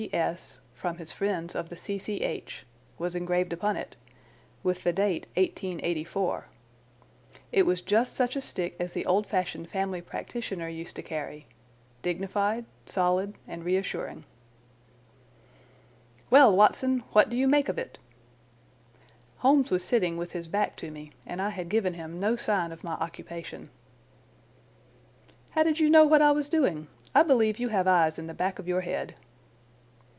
C.S., 0.09 0.59
from 0.73 0.97
his 0.97 1.11
friends 1.13 1.53
of 1.53 1.69
the 1.69 1.77
C.C.H.," 1.77 2.65
was 2.97 3.13
engraved 3.15 3.53
upon 3.53 3.77
it, 3.77 3.95
with 4.63 4.81
the 4.83 4.91
date 4.91 5.27
"1884." 5.37 6.45
It 7.51 7.67
was 7.67 7.81
just 7.83 8.15
such 8.15 8.35
a 8.35 8.41
stick 8.41 8.75
as 8.79 8.93
the 8.93 9.05
old 9.05 9.27
fashioned 9.27 9.69
family 9.69 10.01
practitioner 10.01 10.67
used 10.67 10.95
to 10.95 11.03
carry—dignified, 11.03 12.65
solid, 12.87 13.35
and 13.47 13.63
reassuring. 13.63 14.23
"Well, 16.31 16.55
Watson, 16.55 17.01
what 17.11 17.29
do 17.29 17.37
you 17.37 17.47
make 17.47 17.69
of 17.69 17.77
it?" 17.77 17.99
Holmes 19.37 19.69
was 19.69 19.85
sitting 19.85 20.17
with 20.17 20.31
his 20.31 20.47
back 20.47 20.75
to 20.77 20.89
me, 20.89 21.11
and 21.27 21.39
I 21.39 21.51
had 21.51 21.69
given 21.69 21.93
him 21.93 22.19
no 22.19 22.35
sign 22.35 22.71
of 22.71 22.83
my 22.83 22.93
occupation. 22.93 23.69
"How 25.51 25.61
did 25.61 25.79
you 25.79 25.91
know 25.91 26.05
what 26.05 26.23
I 26.23 26.31
was 26.31 26.49
doing? 26.49 26.87
I 27.13 27.21
believe 27.21 27.59
you 27.59 27.67
have 27.67 27.87
eyes 27.87 28.17
in 28.17 28.25
the 28.25 28.33
back 28.33 28.57
of 28.57 28.67
your 28.67 28.81
head." 28.81 29.13